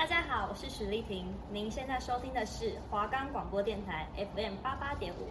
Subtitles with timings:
[0.00, 5.28] 大家好，我是许丽婷，您现在收听的是华冈广播电台 FM 八八点五。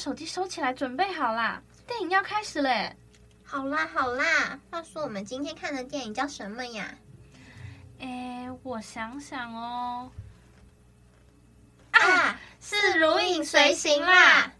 [0.00, 1.62] 手机收起来，准备好啦！
[1.86, 2.96] 电影要开始嘞！
[3.44, 6.94] 好啦好啦，话说我们今天看的电影叫什么呀？
[8.00, 10.10] 哎，我想想哦，
[11.90, 14.50] 啊，是《如影随形》啦。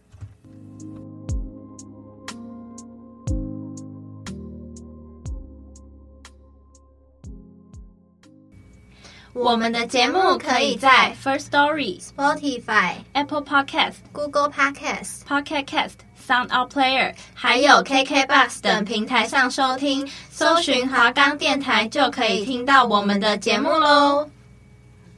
[9.42, 15.94] 我们的节目可以在 First Story、Spotify、Apple Podcast、Google Podcast、Pocket Cast、
[16.28, 20.06] Sound Out Player，还有 KK Bus 等平台上收听。
[20.30, 24.28] 搜寻华冈电台就可以听到我们的节目喽。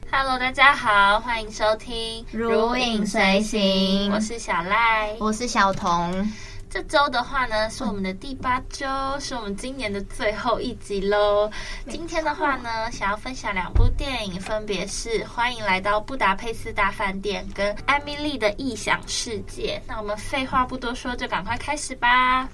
[0.09, 6.31] Hello，大家好，欢迎收听《如影随形》，我是小赖，我是小彤。
[6.73, 8.87] 这周的话呢，是我们的第八周，
[9.19, 11.47] 是我们今年的最后一集喽。
[11.87, 19.79] 今天的话呢，想要分享两部电影，分别是《欢迎来到布达佩斯大饭店》跟《艾米丽的异想世界》。
[19.87, 22.49] 那我们废话不多说，就赶快开始吧。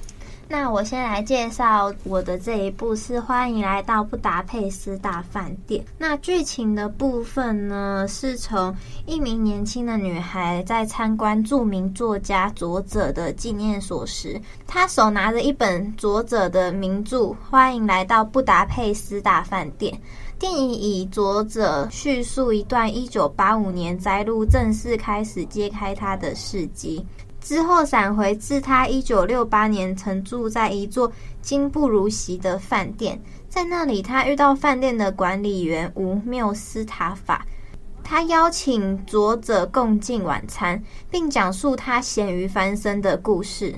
[0.51, 5.85] 那我先来介绍我的这一部是欢迎来到布达佩斯大饭店。
[5.95, 8.75] 那剧情的部分呢，是从
[9.05, 19.93] 一名年轻的女孩在参观著名作家作者的纪念所时，她手拿着一本作者的名著《欢迎来到布达佩斯大饭店》。
[20.39, 27.05] 电影以作者叙述一段一九八五年摘录正式开始揭开他的事迹。
[27.41, 37.45] 之后闪回至他一九六八年曾住在一座今不如昔的饭店，在那里他遇到饭店的管理员吴缪斯塔法，
[38.03, 43.73] 他邀请作者共进晚餐，并讲述他咸鱼翻身的故事。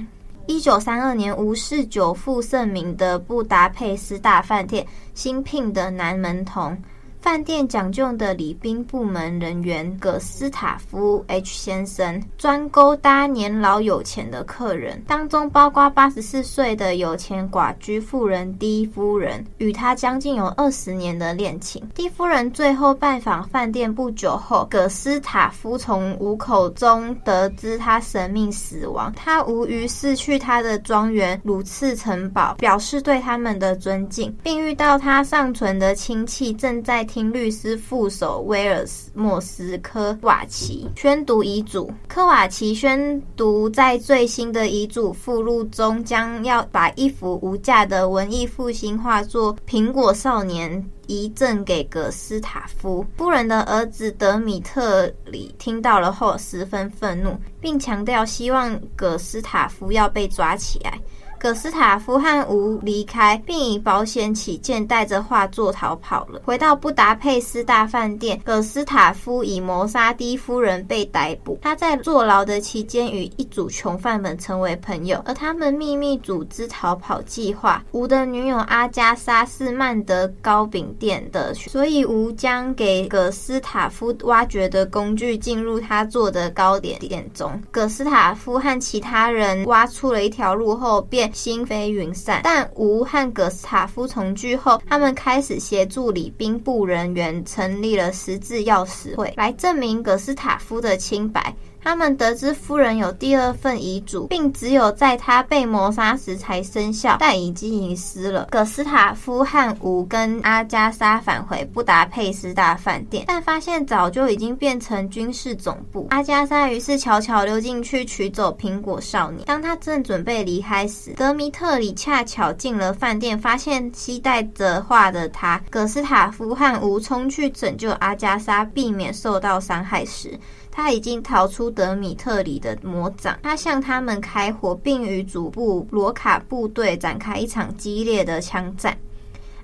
[0.48, 6.76] 一九三二年，吴氏久负盛名的布达佩斯大饭店新聘的男门童。
[7.22, 21.88] 饭店讲究的礼宾部门人员葛斯塔夫 ·H 先生专勾搭年老有钱的客人，当中包括八十四岁的有钱寡居妇人 D 夫人，与他将近有二十年的恋情。
[21.94, 37.06] D 夫人最后拜访饭店不久后，葛斯塔夫从吴口中得知他神秘死亡，他无虞释去他的庄园鲁次城堡，表示对他们的尊敬，并遇到他尚存的亲戚正在。
[37.12, 41.92] 听律师副手威尔斯莫斯科瓦奇宣读遗嘱。
[42.08, 53.06] 科瓦奇宣读，在最新的遗嘱附录中，将要把一幅无价的文艺复兴画作《苹果少年》遗赠给葛斯塔夫。
[53.18, 60.98] 夫人的儿子德米特里听到了后十分愤怒，并强调希望葛斯塔夫要被抓起来。
[61.42, 66.40] 葛斯塔夫和吴离开，并以保险起见带着画作逃跑了。
[66.46, 71.58] 回到布达佩斯大饭店，葛斯塔夫以谋杀蒂夫人被逮捕。
[71.64, 77.84] 他在坐牢的期间与一组囚犯们成为朋友，而他们秘密组织逃跑计划。
[77.92, 87.60] 吴的女友阿加莎是曼德糕饼店的，所以吴将给葛斯塔夫挖掘的工具进入他做的糕点店中。
[87.72, 101.54] 葛斯塔夫和其他人挖出了一条路后，便心飞云散，但吴和葛斯塔夫重聚后，他们开始协助礼宾部人员成立了十字钥匙会，来证明葛斯塔夫的清白。
[101.84, 108.48] 他们得知夫人有第二份遗嘱，并只有在他被谋杀时才生效，但已经遗失了。
[108.52, 116.08] 葛斯塔夫和吴跟阿加莎返回布达佩斯大饭店，但发现早就已经变成军事总部。
[116.12, 119.44] 阿加莎于是悄悄溜进去取走苹果少年。
[119.46, 125.60] 当他正准备离开时，德米特里恰巧进了饭店，发现期待着画的他。
[125.70, 130.40] 葛斯塔夫和吴冲去拯救阿加莎，避免受到伤害时，
[130.72, 138.98] 他已经逃出德米特里的魔掌，他向他们开火，并与主部罗卡部队展开一场激烈的枪战。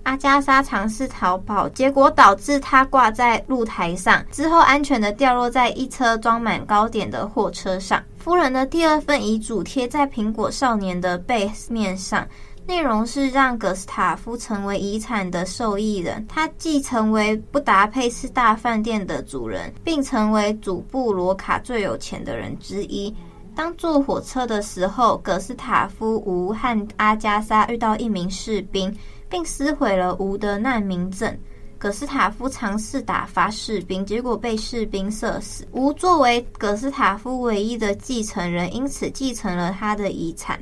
[0.04, 8.02] 阿加莎尝试逃跑，结果导致他挂在露台上，之后安全地掉落在一车装满糕点的货车上。
[8.18, 12.28] 夫人的第二份遗嘱贴在苹果少年的背面上。
[12.68, 23.16] 内容是让葛斯塔夫成为遗产的受益人，他既成为布达佩斯大饭店的主人，并成为祖布罗卡最有钱的人之一。
[23.56, 28.94] 当坐火车的时候，葛斯塔夫吴和阿加莎遇到一名士兵，
[29.30, 31.36] 并撕毁了吴的难民证。
[31.78, 35.66] 葛斯塔夫尝试打发士兵，结果被士兵射死。
[35.72, 40.60] 吴作为葛斯塔夫唯一的继承人，因此继承了他的遗产。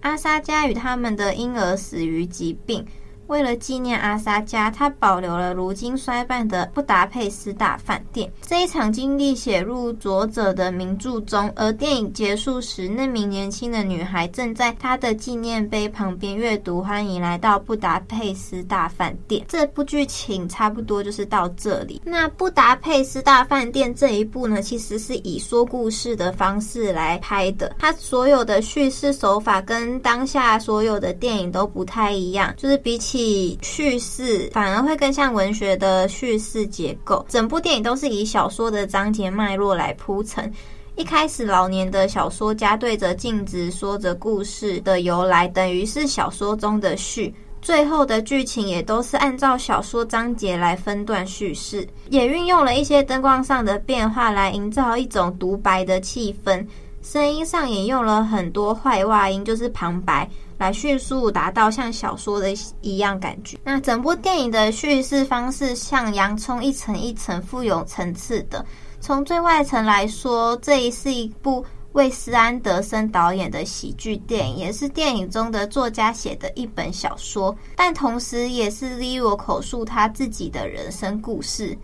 [0.00, 2.86] 阿沙加与他们的婴儿死于疾病。
[3.30, 8.28] 为了纪念阿萨加，他保留了如今衰败的布达佩斯大饭店。
[8.42, 11.48] 这一场经历写入作者的名著中。
[11.54, 16.82] 而电影结束时，那名年轻的女孩正在她的纪念碑旁边阅读。
[16.82, 19.44] 欢迎来到布达佩斯大饭店。
[19.46, 22.02] 这部剧情差不多就是到这里。
[22.04, 27.76] 那布达佩斯大饭店这一部呢，其实是以说故事的方式来拍的。
[27.78, 33.19] 它所有的叙事手法跟当下所有的电影都不太一样，就是比起。
[33.20, 40.50] 以叙事反而会更像文学的叙事结构，整部电影都是以小说的章节脉络来铺陈。
[40.96, 47.34] 一开始，老年的小说家对着镜子说着故事的由来，等于是小说中的序。
[47.62, 56.66] 最后的剧情也都是按照小说章节来分段叙事，也运用了一些灯光上的变化来营造一种独白的气氛。
[57.02, 60.28] 声音上也用了很多坏话音，就是旁白。
[60.60, 62.52] 来迅速达到像小说的
[62.82, 63.58] 一样感觉。
[63.64, 68.62] 那整部电影的叙事方式像洋葱一层一层富有层次的。
[69.00, 81.74] 从最外层来说，这一是一部魏斯安德森导演的喜剧电影，也是电影中的作家写的一本小说，但同时也是 Leo 口述他自己的人生故事。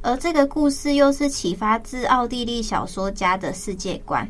[0.00, 4.28] 而这个故事又是启发自奥地利小说家的世界观。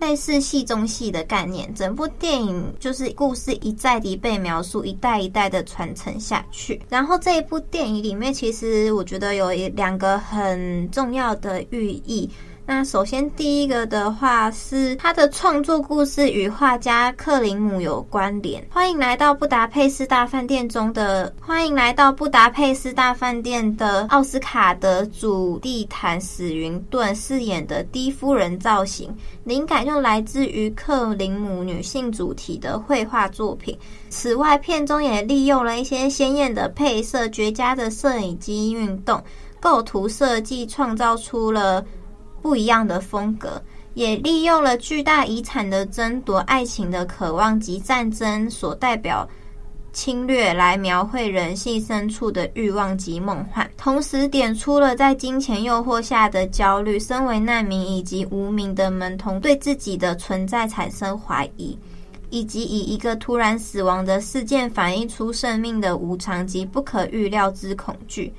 [0.00, 6.80] 类似戏中戏的概念，整部电影就是故事一再的被描述，一代一代的传承下去。
[6.88, 12.30] 然后这一部电影里面，其实我觉得有两个很重要的寓意。
[12.70, 18.62] 那首先，第一个的话是他的创作故事与画家克林姆有关联。
[18.70, 29.10] 欢迎来到布达佩斯大饭店中的，欢迎来到布达佩斯大饭店的奥斯卡的主地毯史云顿饰演的低夫人造型，
[29.44, 33.74] 灵感就来自于克林姆女性主题的绘画作品。
[34.10, 39.18] 此外，片中也利用了一些鲜艳的配色、绝佳的摄影机运动、
[39.58, 41.82] 构图设计，创造出了。
[42.40, 43.62] 不一样的风格，
[43.94, 49.28] 也利用了巨大遗产的争夺、爱情的渴望及战争所代表
[49.92, 56.98] 侵略来描绘人性深处的欲望及梦幻，同时点出了在金钱诱惑下的焦虑。
[56.98, 61.76] 身为难民以及无名的门童对自己的存在产生怀疑，
[62.30, 68.32] 以及以一个突然死亡的事件反映出生命的无常及不可预料之恐惧。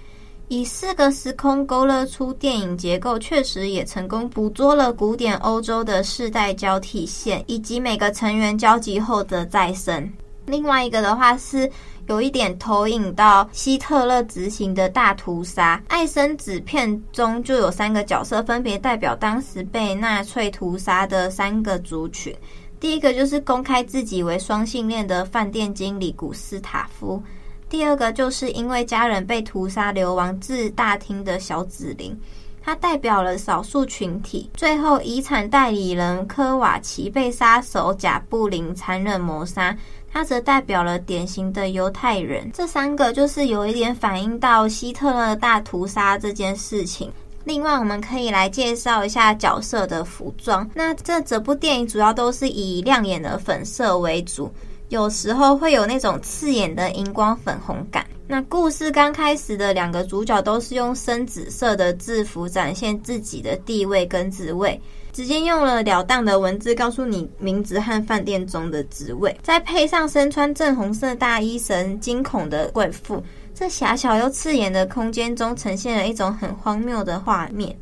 [0.50, 10.12] 以四个时空勾勒出电影结构，确实也成功捕捉了古典欧洲的世代交替线，以及每个成员交集后的再生。
[10.48, 11.70] 另外一个的话是
[12.08, 15.80] 有一点投影到希特勒执行的大屠杀。
[15.88, 22.36] 爱生纸片中就有三个角色，分别代表当时被纳粹屠杀的三个族群。
[22.80, 27.22] 第一个就是公开自己为双性恋的饭店经理古斯塔夫。
[27.70, 32.18] 第二个就是因为家人被屠杀流亡至大厅的小紫菱，
[32.62, 34.50] 它代表了少数群体。
[34.56, 39.78] 最后，遗产代理人科瓦奇被杀手贾布林残忍谋杀，
[40.12, 42.52] 他则代表了典型的犹太人。
[42.52, 47.12] 这三个就是有一点反映到希特勒大屠杀这件事情。
[47.46, 50.70] 另外，我们可以来介绍一下角色的服装。
[50.74, 54.52] 那这整部电影主要都是以亮眼的粉色为主。
[54.90, 58.06] 有时候会有那种刺眼的荧光粉红感。
[58.28, 64.80] 那故事刚开始的两个主角都是用深紫色的制服展现自己的地位跟职位，
[65.14, 77.76] 直接用了了当的文字告诉你名字和饭店中的职位，再配上身穿正红色大衣神惊恐的贵妇，这狭小又刺眼的空间中呈现了一种很荒谬的画面。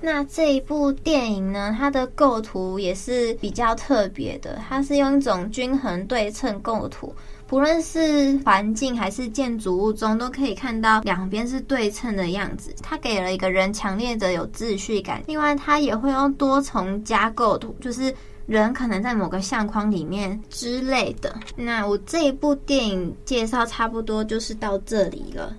[0.00, 7.12] 那这一部电影呢，它的构图也是比较特别的，它是用一种均衡对称构图，
[7.48, 12.72] 不论是环境还是建筑物中，都可以看到两边是对称的样子。
[12.80, 15.20] 它给了一个人强烈的有秩序感。
[15.26, 18.14] 另外，它也会用多重加构图，就是
[18.46, 21.34] 人可能在某个相框里面之类的。
[21.56, 25.54] 那我这一部电影介绍差不多就是到这里了。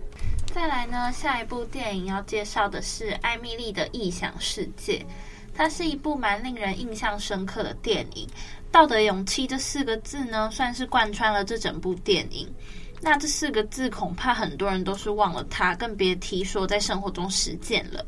[0.53, 4.97] 再来呢，下一部电影要介绍的是《艾米丽的异想世界》，
[5.55, 8.27] 它是一部蛮令人印象深刻的电影。
[8.71, 12.51] 道德勇气这四个字呢，算是贯穿了这整部电影。
[12.99, 18.05] 那这四个字恐怕很多人都是忘了它，更别提说在生活中实践了。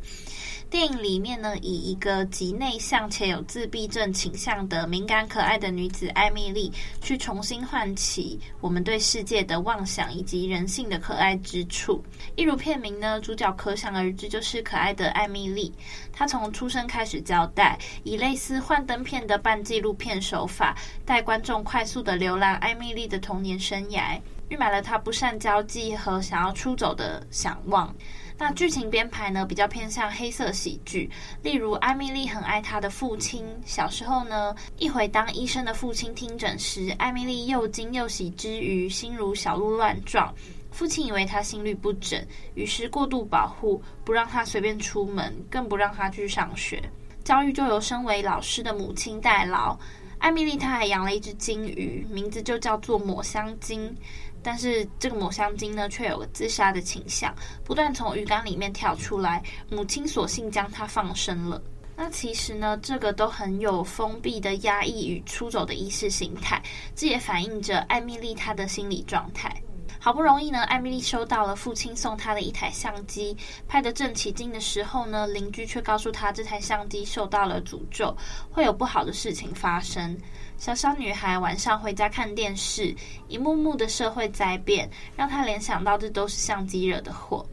[0.71, 12.01] 电影里面呢，以一个极内向且有自闭症倾向的敏感可爱的女子艾米莉，去重新唤起我们对世界的妄想以及人性的可爱之处。
[12.37, 15.73] 一如片名呢，主角可想而知就是可爱的艾米莉。
[16.13, 27.93] 她从出生开始交代，以类似幻灯片的半纪录片手法，带观众快速的浏览艾米莉的童年生涯，预买了她不善交际和想要出走的想望。
[28.41, 31.07] 那剧情编排呢，比较偏向黑色喜剧，
[31.43, 33.45] 例如艾米丽很爱她的父亲。
[33.63, 40.33] 小时候呢，一回当医生的父亲听诊时，艾米丽又惊又喜之余，心如小鹿乱撞。
[40.71, 42.19] 父亲以为她心律不整，
[42.55, 46.81] 于是过度保护，不让她随便出门，更不让她去上学。
[47.23, 49.77] 教育就由身为老师的母亲代劳。
[50.17, 53.95] 艾米丽她还养了一只金鱼，名字就叫做抹香鲸。
[54.43, 57.33] 但是这个抹香鲸呢，却有个自杀的倾向，
[57.63, 59.43] 不断从鱼缸里面跳出来。
[59.69, 61.61] 母亲索性将它放生了。
[61.95, 66.59] 那其实呢，这个都很有封闭的压抑与出走的意识形态，
[66.95, 69.55] 这也反映着艾米丽她的心理状态。
[69.99, 78.17] 好不容易呢，艾米丽收到了父亲送她的一台相机，拍得正起劲的时候呢，邻居却告诉她这台相机受到了诅咒，
[78.49, 80.17] 会有不好的事情发生。
[80.61, 82.95] 小小女孩晚上回家看电视，
[83.27, 87.43] 一幕幕的社会灾变让她联想到这都是相机惹的祸，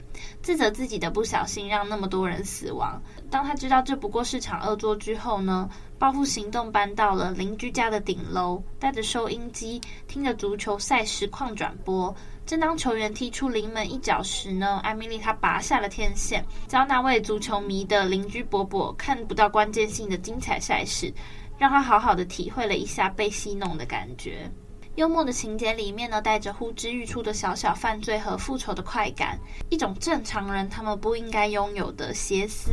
[0.42, 3.00] 自责自己的不小心让那么多人死亡。
[3.30, 12.14] 当她知道这不过是场恶作剧后呢，报复行动搬到了邻居家的顶楼，带着收音机听着足球赛实况转播。
[12.44, 21.10] 正当球员踢出临门一脚时呢，艾米丽她拔下了天线，教那位足球迷的邻居伯伯看不到关键性的精彩赛事。
[21.58, 24.50] 让他好好的体会了一下被戏弄的感觉。
[24.94, 29.38] 幽默的情节里面呢，带着呼之欲出的小小犯罪和复仇的快感，
[29.68, 32.70] 一种正常人他们不应该拥有的邪思。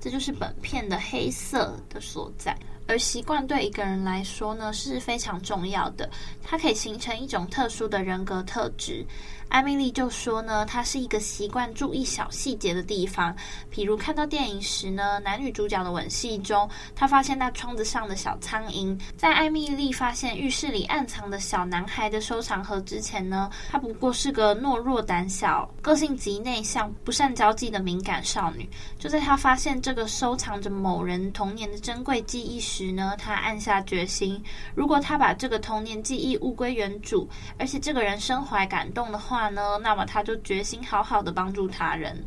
[0.00, 2.56] 这就是本片的黑色的所在。
[2.86, 6.08] 而习惯对一个人来说呢，是非常重要的，
[6.42, 9.06] 它可以形成一种特殊的人格特质。
[9.48, 13.34] 艾米丽就说呢，她是一个习惯注意小细节的地方，
[13.70, 18.98] 比如看到电影时呢，男女主角的吻戏中，她发现那窗子上的小苍蝇。
[19.16, 28.68] 在艾米丽发现浴室里暗藏的小男孩的收藏盒之前呢，她不过是个懦弱胆小、个性极内向、不善交际的敏感少女。
[28.98, 34.42] 就在她发现这个收藏着某人童年的珍贵记忆时呢，她暗下决心，
[34.74, 37.26] 如果她把这个童年记忆物归原主，
[37.58, 39.37] 而且这个人身怀感动的话。
[39.38, 42.24] 话呢，那么他就决心好好的帮助他人。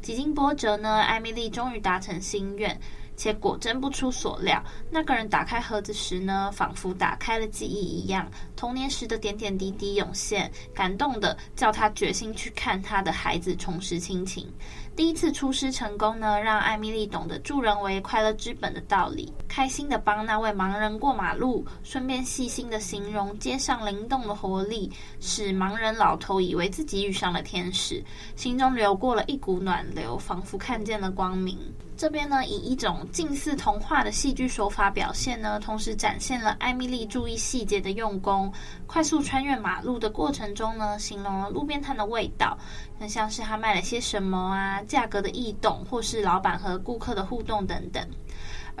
[0.00, 2.80] 几经波折呢，艾米丽终于达成心愿，
[3.14, 8.26] 且果真不出所料，那个人打开盒子时呢，仿佛打开了记忆一样，
[8.60, 14.46] 童年时的点点滴滴涌现，感动的叫他决心去看他的孩子，重拾亲情。
[14.94, 28.04] 第一次出师成功呢，让艾米丽懂得助人为快乐之本的道理，开心的帮那位盲人过马路，顺便细心的形容街上灵动的活力，使盲人老头以为自己遇上了天使，
[28.36, 31.56] 心中流过了一股暖流，仿佛看见了光明。
[31.96, 38.49] 这边呢，以一种近似童话的戏剧手法表现呢，同时展现了艾米丽注意细节的用功。
[38.86, 42.56] 快速穿越马路的过程中呢，形容了路边摊的味道，
[42.98, 48.06] 那像是他卖了些什么啊，价格的异动，或是老板和顾客的互动等等。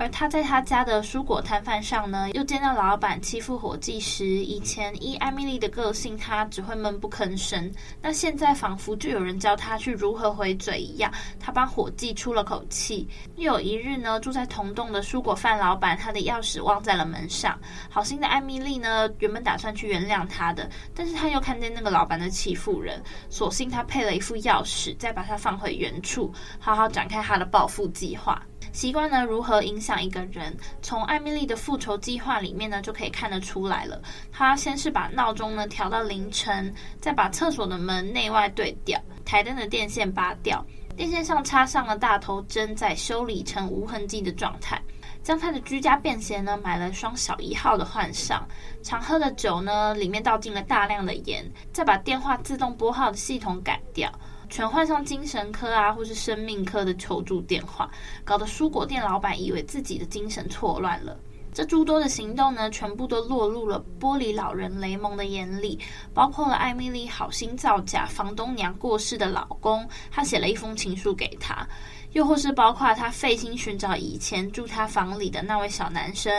[0.00, 7.70] 而他在他家的蔬果摊贩上呢，又见到老板欺负伙计时，以前依艾米莉的个性，他只会闷不吭声。
[8.00, 13.06] 那现在仿佛就有人教他去如何回嘴一样，他帮伙计出了口气。
[13.36, 17.60] 又有一日呢，住在同栋的蔬果贩老板，他的钥匙忘在了门上。
[17.90, 28.42] 好心的艾米莉呢，原本打算去原谅他的，但是他又看见那个老板的欺负人，索性他配了一副钥匙，再把它放回原处，好好展开他的报复计划。
[28.72, 30.56] 习惯呢，如何影响一个人？
[30.80, 34.00] 从艾米丽的复仇计划里面呢，就可以看得出来了。
[34.30, 40.64] 她先是把闹钟呢调到凌晨，再把厕所的门内外对调，台灯的电线拔掉，
[40.96, 44.80] 电线上插上了大头针，再修理成无痕迹的状态。
[45.22, 48.46] 将她的居家便鞋呢买了双小一号的换上，
[48.82, 54.10] 常喝的酒呢里面倒进了大量的盐，再把电话自动拨号的系统改掉。
[54.50, 57.88] 全换上精神科啊，或是生命科的求助电话，
[58.24, 61.16] 搞得蔬果店老板以为自己的精神错乱了。
[61.52, 65.78] 这诸多的行动呢，全部都落入了玻璃老人雷蒙的眼里，
[66.12, 71.66] 包括了艾米莉好心造假房东娘过世的老公，他写了一封情书给他。
[72.12, 76.32] 又或是包括他费心寻找以前住他房里的那位小男生。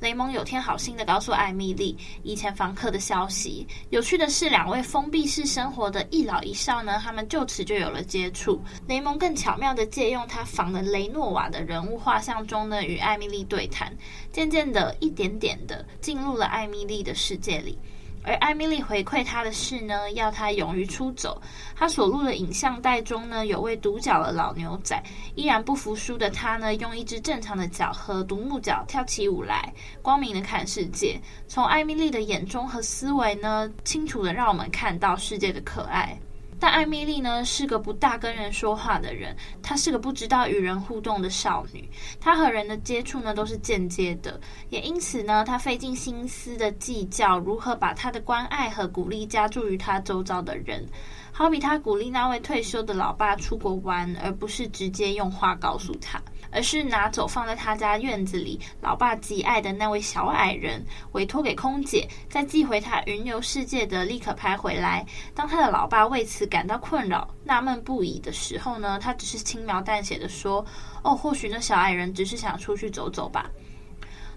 [0.00, 3.66] 雷蒙有天好心的告诉艾米丽以前房客的消息。
[3.90, 8.62] 有趣的是，两位封闭式生活的一老一少呢，他们就此就有了接触。
[8.88, 13.94] 雷蒙更巧妙的借用他仿的雷诺瓦的人物画像中呢，与艾米丽对谈，
[14.32, 17.78] 渐渐的一点点的进入了艾米丽的世界里。
[18.22, 21.40] 而艾米丽回馈他的是呢，要他勇于出走。
[21.74, 25.02] 他所录的影像带中呢，有位独角的老牛仔，
[25.34, 29.72] 依然不服输的他呢，用一只正常的脚和独木脚跳起舞来，
[30.02, 31.20] 光明的看世界。
[31.48, 36.18] 从艾米丽的眼中和思维呢，清楚的让我们看到世界的可爱。
[36.60, 41.88] 但艾米丽呢，是个不大跟人说话的人，她是个不知道与人互动的少女，
[42.20, 44.38] 她和人的接触呢，都是间接的，
[44.68, 50.86] 也因此呢，她费尽心思的计较如何把她的关爱和鼓励加注于她周遭的人。
[51.32, 65.04] 好比她鼓励那位退休的老爸出国玩，而不是直接用话告诉他，而是拿走放在他家院子里老爸极爱的那位小矮人，委托给空姐，再寄回他云游世界的立刻拍回来。
[65.34, 70.64] 当他的老爸为此感到困扰、纳闷不已的时候呢，他只是轻描淡写的说
[71.02, 73.50] ：“哦，或许那小矮人只是想出去走走吧。”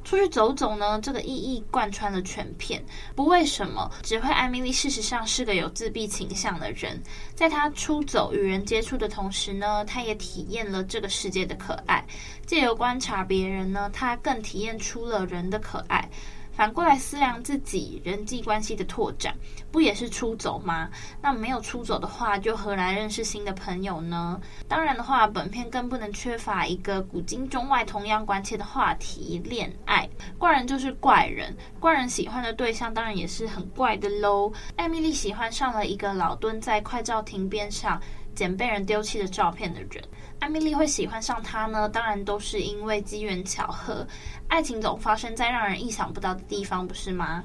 [0.04, 2.84] 出去走走呢，这个意义贯穿了全片。
[3.16, 7.02] 不为什么，只会艾米丽事实上是个有自闭倾向的人。
[7.36, 12.06] 在她出走与人接触的同时呢，她也体验了这个世界的可爱。
[12.46, 16.10] 借由观察别人呢，她更体验出了人的可爱。
[16.56, 19.36] 反过来思量自己人际关系的拓展，
[19.72, 20.90] 不也是出走吗？
[21.22, 24.40] 那没有出走的话，就何来认识新的朋友呢？
[24.68, 30.08] 当然的话，本片更不能缺乏一个古今中外同样关切的话题——恋爱。
[30.38, 34.54] 怪人就是怪人，怪人喜欢的对象当然也是很怪的喽。
[34.76, 38.00] 艾米莉喜欢上了一个老蹲在快照亭边上
[38.36, 40.04] 捡被人丢弃的照片的人。
[40.44, 44.06] 艾米丽会喜欢上他呢，当然都是因为机缘巧合。
[44.50, 47.42] 爱情总发生在让人意想不到的地方，不是吗？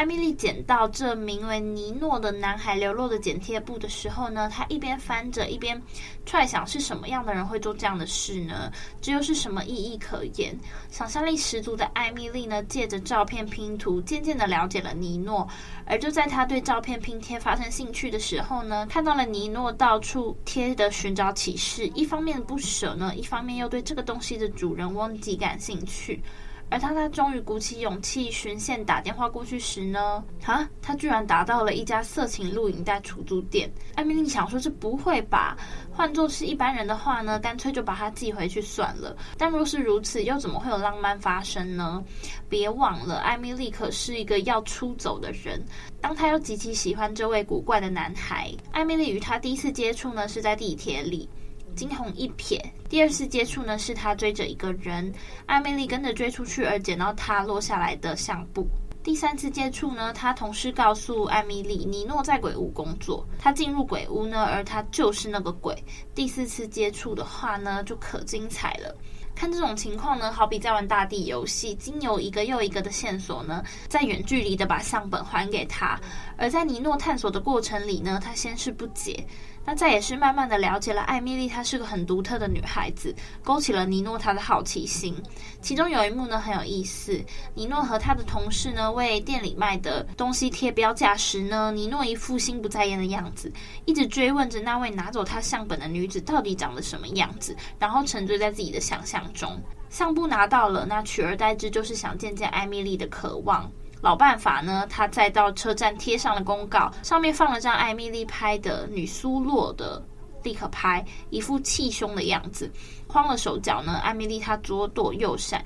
[0.00, 5.78] 艾米丽捡到这名为尼诺的男孩流落的剪贴布的时候呢，她一边翻着，一边
[6.24, 8.72] 揣想是什么样的人会做这样的事呢？
[9.02, 10.58] 这又是什么意义可言？
[10.88, 15.46] 想象力十足的艾米丽呢，借着照片拼图，渐渐的了解了尼诺。
[15.84, 26.22] 而就在她对照片拼贴发生兴趣的时候呢，看到了尼诺到处贴的寻找启示，一方面不舍呢，一方面又对这个东西的主人翁极感兴趣。
[26.70, 33.68] 而当他终于鼓起勇气循线打电话过去时呢，啊，他居然打到了一家色情录影带出租店。
[33.96, 35.56] 艾米莉想说：“这不会吧？
[35.92, 39.16] 换作是一般人的话呢，干脆就把它寄回去算了。
[39.36, 42.02] 但若是如此，又怎么会有浪漫发生呢？
[42.48, 45.60] 别忘了，艾米莉可是一个要出走的人。
[46.00, 51.28] 当他又极其喜欢这位古怪的男孩，艾米莉与他第一次接触呢，是在地铁里。”
[51.74, 55.12] 惊鸿一瞥，第二次接触呢，是他追着一个人，
[55.46, 58.66] 艾米丽跟着追出去，而捡到他落下来的相簿。
[59.02, 65.74] 第三次接触呢，他同事告诉艾米丽，尼诺在鬼屋工作，他进入鬼屋呢，而他就是那个鬼。
[66.14, 68.94] 第四次接触的话呢，就可精彩了。
[69.34, 75.98] 看这种情况呢，好比在玩大地游戏，经由一个又一个的线索呢，在远距离的把相本还给他，
[76.36, 79.24] 而在尼诺探索的过程里呢，他先是不解。
[79.64, 85.14] 那再也是慢慢的了解了艾米丽，她是个很独特的女孩子，勾起了尼诺他的好奇心。
[85.60, 87.22] 其中有一幕呢很有意思，
[87.54, 93.52] 尼诺和他的同事呢为店里卖的东西贴标价时呢，尼诺一副心不在焉的样子，
[93.84, 99.60] 一直追问着那位拿走他相本的女子到底长得什么样子，然后沉醉在自己的想象中。
[99.88, 103.70] 相簿拿到了，那取而代之就是想见见艾米丽的渴望。
[104.00, 110.02] 老办法呢，他再到车站贴上了公告，上面放了张艾米丽拍的女苏洛的
[110.42, 112.70] 立刻拍，一副气凶的样子。
[113.06, 115.62] 慌了手脚呢，艾米丽她左躲右闪，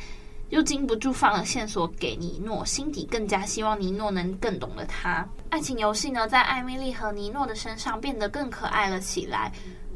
[0.50, 5.24] 又禁不住放了线索给尼诺，心底更加希望尼诺能更懂得她。
[5.50, 9.52] 爱情游戏呢，在艾米丽和尼诺的身上变得更可爱了起来。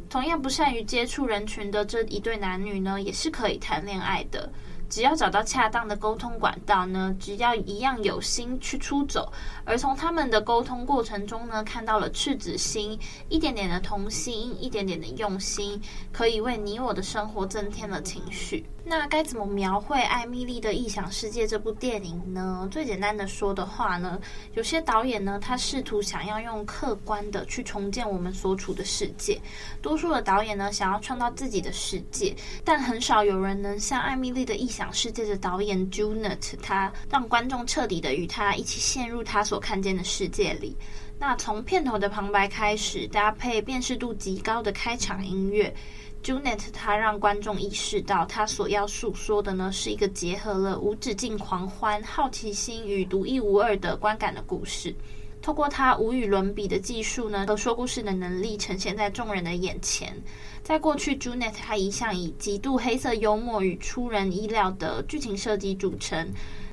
[0.08, 4.50] 同样不善于接触人群的这一对男女呢，也是可以谈恋爱的。
[4.88, 9.32] 只要找到恰当的沟通管道呢，只要一样有心去出走，
[9.64, 12.98] 而从他们的沟通过程中呢，看到了赤子心，
[13.28, 15.80] 一点点的童心，一点点的用心，
[16.12, 18.66] 可以为你我的生活增添了情绪。
[18.88, 22.66] 那该怎么描绘《艾米丽的异想世界》这部电影呢？
[22.72, 24.18] 最简单的说的话呢，
[24.54, 29.38] 有些导演呢，他试图想要用客观的去重建我们所处的世界；
[29.82, 40.74] 多数的导演呢，想要创造自己的世界，但很少有人能像《艾米丽的异想世界》的导演 Junot，他让观众彻底的与他一起陷入他所看见的世界里。
[41.18, 45.74] 那从片头的旁白开始，搭配辨识度极高的开场音乐。
[46.22, 54.94] Junet 他让观众意识到，他所要诉说的呢，是一个结合了无止境狂欢、好奇心与独一无二的观感的故事。
[55.40, 60.14] 透过他无与伦比的技术呢，和说故事的能力呈现在众人的眼前。
[60.62, 66.28] 在过去，Junet 他一向以极度黑色幽默与出人意料的剧情设计著称。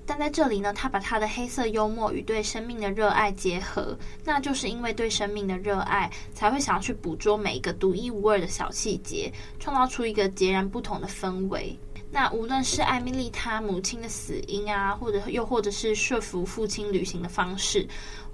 [0.06, 11.78] 但在这里呢，他把他的黑色幽默与对生命的热爱结合，那就是因为对生命的热爱，才会想要去捕捉每一个独一无二的小细节，创造出一个截然不同的氛围。
[12.12, 17.86] 那无论是艾米丽她母亲的死因啊，或者又或者是说服父亲旅行的方式，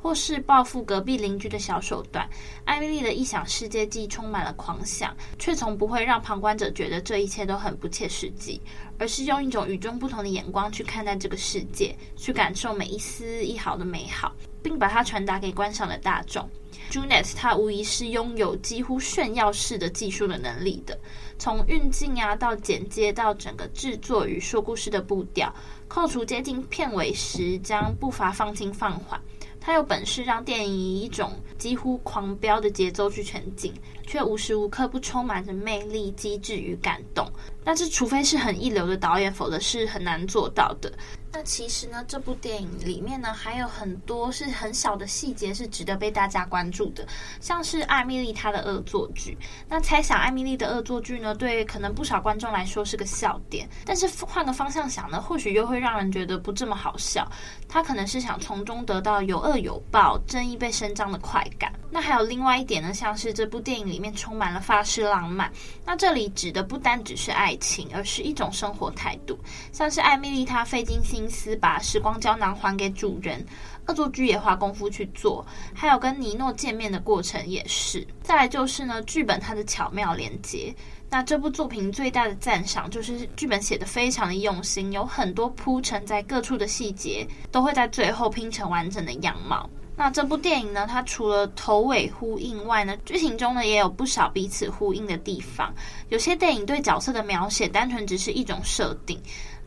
[0.01, 2.27] 或是报复隔壁邻居的小手段，
[2.65, 8.59] 艾米丽的异想世界既充满了狂想，却从不会让旁观者觉得这一切都很不切实际，
[8.97, 14.33] 而是用一种与众不同的眼光去看待这个世界，去感受每一丝一毫的美好，
[14.63, 16.49] 并把它传达给观赏的大众。
[16.89, 20.97] Junet 他无疑是拥有几乎炫耀式的技术的能力的。
[21.37, 25.53] 从运镜啊到剪接到整个制作与说故事的步调，
[25.87, 29.19] 扣除接近片尾时将步伐放轻放缓，
[29.61, 33.71] 他有本事让电影以一种几乎狂飙的节奏去前进，
[34.07, 37.31] 却无时无刻不充满着魅力、机智与感动。
[37.63, 40.91] 但是，除非是很一流的导演，否则是很难做到的。
[41.33, 47.07] 那其实呢，这部电影里面呢，还有很多是很小的细节是值得被大家关注的，
[47.39, 49.37] 像是艾米丽她的恶作剧。
[49.69, 57.25] 那猜想艾米丽的恶作剧呢，对可能不少观众来说是个笑点，但是换个方向想呢，或许又会让人觉得不这么好笑。
[57.69, 61.71] 她可能是想从中得到有恶有报、正义被伸张的快感。
[61.89, 65.51] 那还有另外一点呢，像是这部电影里面充满了法式浪漫。
[65.85, 69.39] 那这里指的不单只是爱情，而是一种生活态度，
[69.71, 71.20] 像是艾米丽她费尽心。
[71.21, 73.45] 心思把时光胶囊还给主人，
[73.85, 78.05] 恶作剧也花功夫去做，还有跟尼诺见面的过程也是。
[78.23, 80.73] 再来就是呢，剧本它的巧妙连接。
[81.11, 89.69] 那这部作品最大的赞赏就是剧本写得非常的用心，有很多铺陈在各处的细节都会在最后拼成完整的样貌。
[89.95, 95.71] 那这部电影呢，它除了头尾呼应外呢，剧情中呢也有不少彼此呼应的地方。
[96.09, 99.21] 有些电影对角色的描写单纯只是一种设定。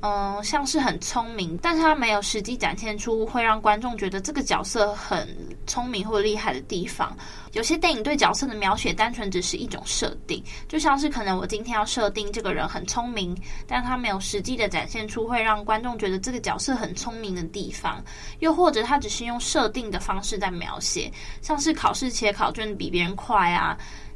[0.06, 5.26] 嗯，像是很聪明，但是他没有实际展现出会让观众觉得这个角色很
[5.66, 7.16] 聪明或厉害的地方。
[7.52, 13.34] 有些电影对角色的描写单纯只是一种设定，就像是可能我今天要设定这个人很聪明，
[13.66, 18.04] 但他没有实际的展现出会让观众觉得这个角色很聪明的地方。
[18.40, 23.74] 又或者他只是用设定的方式在描写，像是考试写考卷比别人快啊。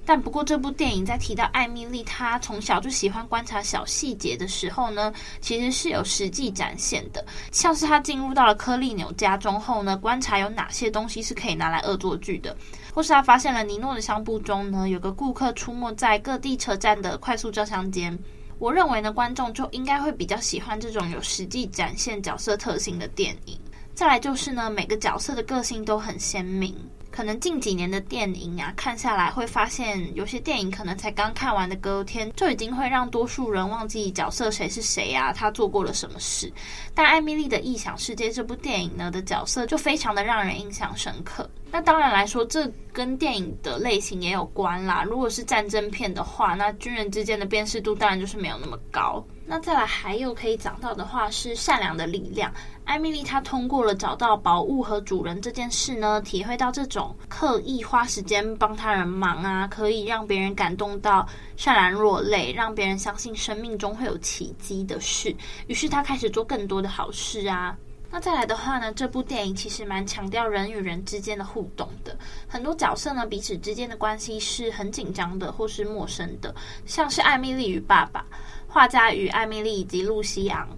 [0.08, 7.22] 但不过，这部电影在提到艾米丽她从小就喜欢观察小细节的时候呢，其实是有实际展现的。
[7.52, 12.56] 像是她进入到了柯利纽家中后呢，观察有哪些东西是可以拿来恶作剧的，
[12.94, 18.18] 或是她发现了尼诺的相簿中呢，有个顾客出没在各地车站的快速照相间。
[18.58, 23.60] 我认为呢，观众就应该会比较喜欢这种有实际展现角色特性的电影。
[23.94, 26.74] 再来就是呢，每个角色的个性都很鲜明。
[27.18, 36.48] 可能近几年的电影啊，看下来会发现，有些电影可能才刚看完的隔天，就已经会让多数人忘记角色谁是谁啊，他做过了什么事。
[36.94, 41.50] 但《艾米丽的异想世界》这部电影呢的角色就非常的让人印象深刻。
[41.72, 45.02] 那当然来说，这跟电影的类型也有关啦。
[45.02, 49.26] 如果是战争片的话，那军人之间的辨识度当然就是没有那么高。
[49.50, 52.52] 那再来还有可以讲到的话是善良的力量。
[52.84, 65.34] 艾米丽她通过了找到宝物和主人这件事呢，体会到这种刻意花时间帮他人忙啊，可以让别人感动到潸然落泪，让别人相信生命中会有奇迹的事。
[65.66, 67.74] 于是她开始做更多的好事啊。
[68.10, 72.14] 那再来的话呢，这部电影其实蛮强调人与人之间的互动的，
[72.46, 78.24] 很多角色呢彼此之间的关系是很紧张的，或是陌生的，像是艾米丽与爸爸。
[78.68, 80.68] 画家与艾米丽以及露西昂，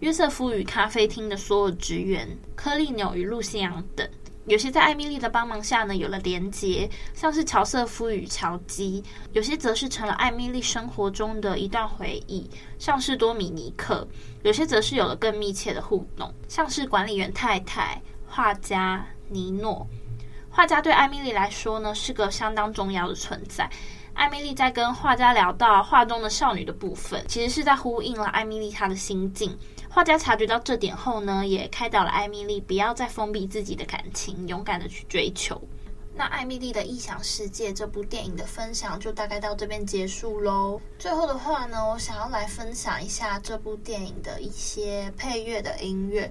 [0.00, 4.06] 约瑟夫与咖啡厅的所有职员，柯利纽与露西昂等，
[4.44, 14.06] 有些在艾米丽的帮忙下呢有了连结，像是乔瑟夫与乔基；有些则是成了艾米丽生活中的一段回忆，像是多米尼克；
[14.42, 19.86] 有些则是有了更密切的互动，像是管理员太太、画家尼诺。
[20.50, 23.68] 画家对艾米丽来说呢是个相当重要的存在。
[24.18, 29.56] 艾米丽在跟画家聊到画中的少女的部分，其实是在呼应了艾米丽她的心境。
[29.88, 35.62] 画家察觉到这点后呢，也开导了艾米丽不要再封闭自己的感情，勇敢的去追求。
[36.16, 40.80] 那《艾米丽的异想世界》这部电影的分享就大概到这边结束喽。
[40.98, 46.28] 最后的话呢，我想要来分享一下这部电影的一些配乐的音乐。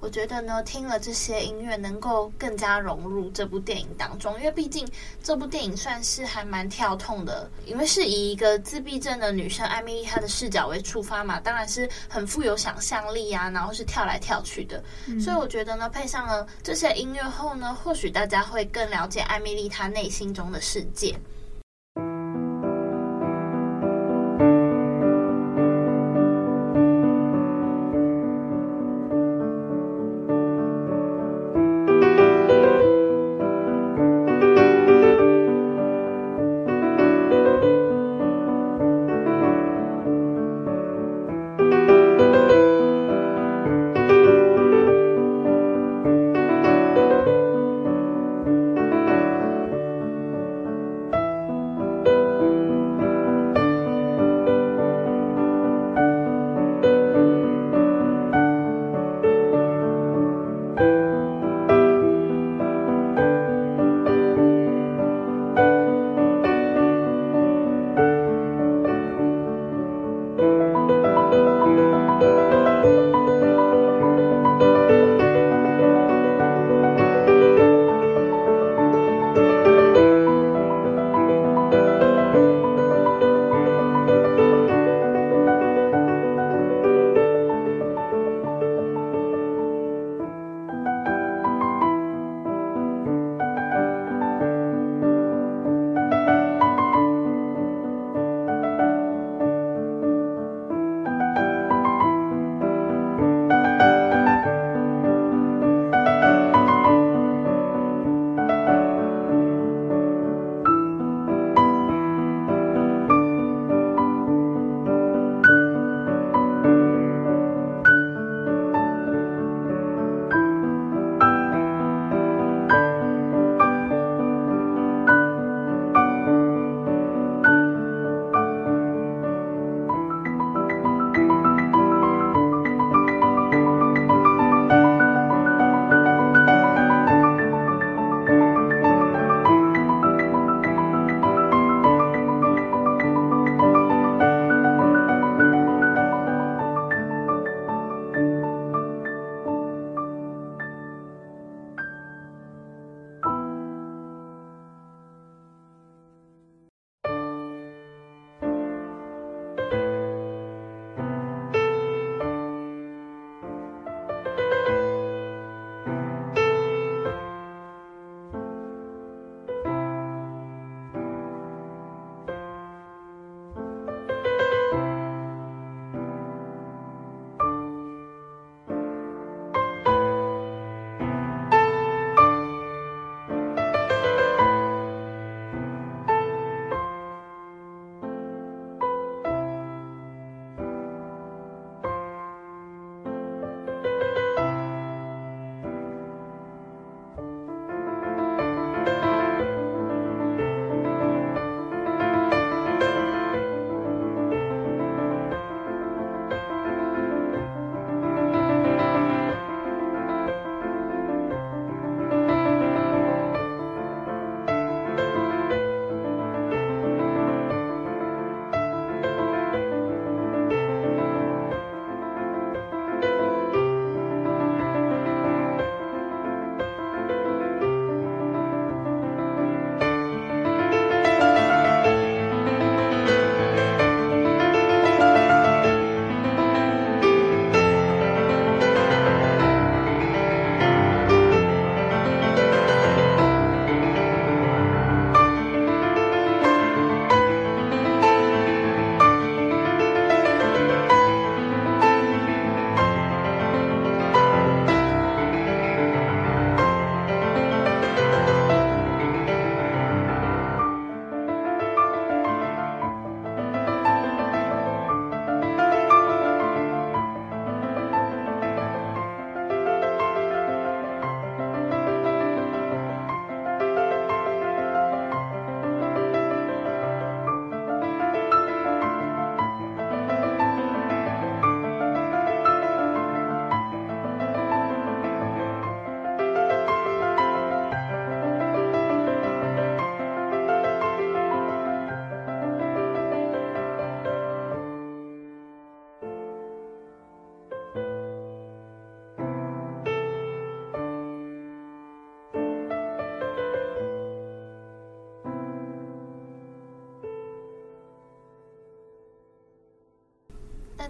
[0.00, 4.88] 我觉得呢，听了这些音乐能够更加融入这部电影当中，因为毕竟
[5.22, 21.14] 这部电影算是还蛮跳痛的，因为是以一个自闭症的女生艾米丽她的视角为出发嘛，当然是很富有想象力啊，然后是跳来跳去的，嗯、所以我觉得呢，配上了这些音乐后呢，或许大家会更了解艾米丽她内心中的世界。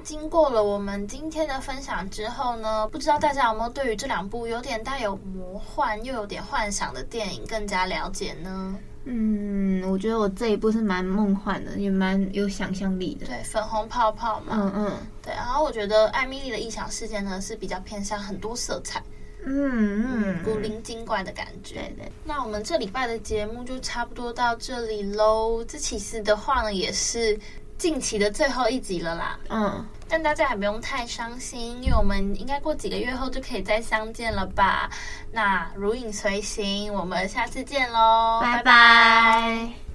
[0.03, 8.77] 经过了我们今天的分享之后呢，不知道大家有没有对于这两部有点带有魔幻又有点幻想的电影更加了解呢？
[9.05, 13.27] 嗯，我觉得我这一部是蛮梦幻的，也蛮有想象力的。
[13.27, 15.33] 对，粉红泡泡嘛，嗯嗯，对。
[15.33, 19.03] 然后我觉得艾米丽的异想世界呢是比较偏向很多色彩。
[19.43, 21.77] 嗯嗯，古灵精怪的感觉。
[21.77, 25.65] 对对，那我们这礼拜的节目就差不多到这里喽。
[25.65, 27.41] 这其实的话呢，也是
[27.81, 29.39] 近期的最后一集了啦。
[29.49, 34.91] 嗯，但大家还不用太伤心，因为我们应该过几个月后就可以再相见了吧？
[35.33, 38.63] 那如影随形，我们下次见喽，拜拜。
[38.63, 39.90] 拜拜。